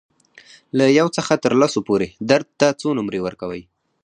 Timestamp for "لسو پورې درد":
1.61-2.47